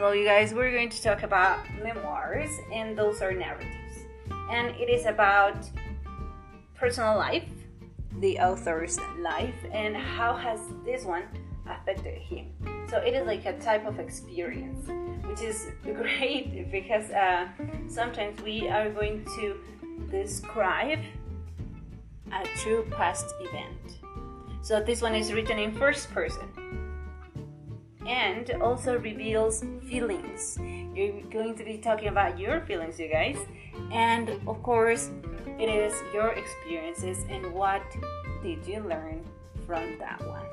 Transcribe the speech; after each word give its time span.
Well, 0.00 0.14
you 0.14 0.24
guys, 0.24 0.54
we're 0.54 0.70
going 0.70 0.90
to 0.90 1.02
talk 1.02 1.24
about 1.24 1.58
memoirs, 1.82 2.50
and 2.72 2.96
those 2.96 3.20
are 3.20 3.32
narratives. 3.32 4.06
And 4.48 4.68
it 4.76 4.88
is 4.88 5.06
about 5.06 5.56
personal 6.76 7.16
life, 7.16 7.48
the 8.20 8.38
author's 8.38 8.96
life, 9.20 9.56
and 9.72 9.96
how 9.96 10.36
has 10.36 10.60
this 10.84 11.04
one 11.04 11.24
affected 11.68 12.16
him. 12.16 12.46
So 12.88 12.98
it 12.98 13.12
is 13.12 13.26
like 13.26 13.44
a 13.44 13.58
type 13.58 13.88
of 13.88 13.98
experience, 13.98 14.86
which 15.26 15.40
is 15.40 15.66
great 15.82 16.70
because 16.70 17.10
uh, 17.10 17.48
sometimes 17.88 18.40
we 18.42 18.68
are 18.68 18.90
going 18.90 19.24
to 19.34 19.56
describe 20.12 21.00
a 22.32 22.46
true 22.58 22.86
past 22.92 23.34
event. 23.40 23.98
So 24.62 24.80
this 24.80 25.02
one 25.02 25.16
is 25.16 25.32
written 25.32 25.58
in 25.58 25.74
first 25.74 26.08
person 26.12 26.87
and 28.08 28.50
also 28.62 28.98
reveals 28.98 29.62
feelings. 29.88 30.58
You're 30.94 31.20
going 31.30 31.54
to 31.56 31.64
be 31.64 31.78
talking 31.78 32.08
about 32.08 32.38
your 32.38 32.62
feelings, 32.62 32.98
you 32.98 33.08
guys, 33.08 33.36
and 33.92 34.30
of 34.48 34.62
course, 34.62 35.10
it 35.58 35.68
is 35.68 35.94
your 36.12 36.32
experiences 36.32 37.24
and 37.28 37.52
what 37.52 37.82
did 38.42 38.66
you 38.66 38.80
learn 38.80 39.24
from 39.66 39.98
that 39.98 40.26
one. 40.26 40.46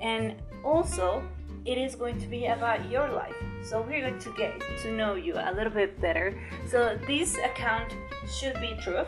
And 0.00 0.36
also, 0.64 1.22
it 1.66 1.76
is 1.76 1.94
going 1.94 2.18
to 2.20 2.26
be 2.26 2.46
about 2.46 2.90
your 2.90 3.08
life. 3.10 3.34
So 3.62 3.82
we're 3.82 4.00
going 4.00 4.18
to 4.18 4.32
get 4.32 4.62
to 4.82 4.92
know 4.92 5.14
you 5.14 5.34
a 5.36 5.52
little 5.52 5.72
bit 5.72 6.00
better. 6.00 6.40
So 6.68 6.98
this 7.06 7.36
account 7.36 7.94
should 8.26 8.54
be 8.54 8.74
true, 8.80 9.04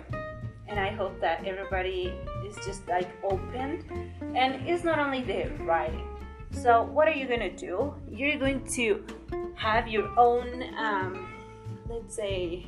and 0.69 0.79
I 0.79 0.91
hope 0.91 1.19
that 1.21 1.47
everybody 1.47 2.13
is 2.47 2.55
just 2.67 2.87
like 2.87 3.09
open. 3.25 4.13
And 4.35 4.69
it's 4.69 4.85
not 4.85 4.99
only 4.99 5.23
the 5.23 5.51
writing. 5.65 6.07
So 6.53 6.85
what 6.85 7.09
are 7.09 7.13
you 7.15 7.27
gonna 7.27 7.51
do? 7.51 7.95
You're 8.11 8.39
going 8.39 8.65
to 8.75 9.05
have 9.55 9.89
your 9.89 10.09
own, 10.19 10.63
um, 10.77 11.33
let's 11.89 12.15
say, 12.15 12.67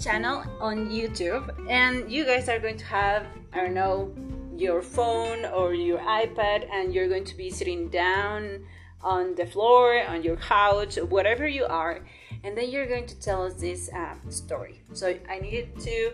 channel 0.00 0.44
on 0.60 0.88
YouTube, 0.90 1.48
and 1.70 2.10
you 2.10 2.24
guys 2.24 2.48
are 2.48 2.58
going 2.58 2.76
to 2.76 2.84
have, 2.84 3.26
I 3.52 3.60
don't 3.60 3.74
know, 3.74 4.14
your 4.56 4.82
phone 4.82 5.44
or 5.46 5.74
your 5.74 5.98
iPad, 5.98 6.68
and 6.70 6.92
you're 6.94 7.08
going 7.08 7.24
to 7.24 7.36
be 7.36 7.50
sitting 7.50 7.88
down 7.88 8.64
on 9.00 9.34
the 9.34 9.46
floor, 9.46 10.04
on 10.06 10.22
your 10.22 10.36
couch, 10.36 10.96
whatever 10.96 11.46
you 11.46 11.64
are, 11.64 12.04
and 12.44 12.56
then 12.56 12.70
you're 12.70 12.86
going 12.86 13.06
to 13.06 13.20
tell 13.20 13.44
us 13.44 13.54
this 13.54 13.90
um, 13.94 14.20
story. 14.30 14.82
So 14.92 15.16
I 15.28 15.38
need 15.38 15.78
to 15.80 16.12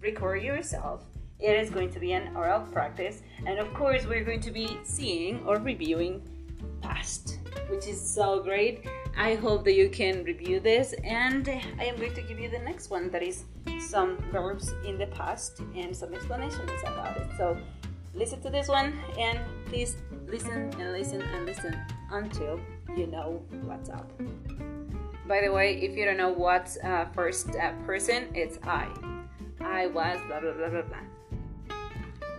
record 0.00 0.42
yourself. 0.42 1.04
It 1.40 1.56
is 1.56 1.70
going 1.70 1.90
to 1.92 2.00
be 2.00 2.12
an 2.12 2.36
oral 2.36 2.60
practice, 2.60 3.22
and 3.46 3.58
of 3.58 3.72
course, 3.72 4.04
we're 4.06 4.24
going 4.24 4.40
to 4.40 4.50
be 4.50 4.78
seeing 4.84 5.42
or 5.46 5.56
reviewing 5.56 6.22
past, 6.82 7.38
which 7.68 7.86
is 7.86 8.00
so 8.00 8.42
great. 8.42 8.86
I 9.16 9.36
hope 9.36 9.64
that 9.64 9.74
you 9.74 9.88
can 9.88 10.22
review 10.24 10.60
this, 10.60 10.92
and 11.02 11.48
I 11.48 11.84
am 11.84 11.96
going 11.96 12.14
to 12.14 12.22
give 12.22 12.38
you 12.38 12.50
the 12.50 12.58
next 12.58 12.90
one 12.90 13.10
that 13.10 13.22
is 13.22 13.44
some 13.78 14.18
verbs 14.30 14.74
in 14.86 14.98
the 14.98 15.06
past 15.06 15.60
and 15.74 15.96
some 15.96 16.14
explanations 16.14 16.70
about 16.86 17.16
it. 17.16 17.28
So, 17.38 17.56
listen 18.14 18.40
to 18.42 18.50
this 18.50 18.68
one, 18.68 18.98
and 19.18 19.38
please 19.66 19.96
listen 20.26 20.70
and 20.78 20.92
listen 20.92 21.22
and 21.22 21.46
listen 21.46 21.76
until 22.10 22.60
you 22.96 23.06
know 23.06 23.42
what's 23.62 23.88
up. 23.88 24.10
By 25.26 25.40
the 25.42 25.52
way, 25.52 25.80
if 25.80 25.96
you 25.96 26.04
don't 26.04 26.16
know 26.16 26.32
what's 26.32 26.76
uh, 26.78 27.06
first 27.14 27.54
uh, 27.56 27.72
person, 27.86 28.28
it's 28.34 28.58
I. 28.64 28.88
I 29.60 29.86
was 29.86 30.18
blah 30.26 30.40
blah 30.40 30.52
blah 30.52 30.68
blah 30.68 30.82
blah. 30.82 30.98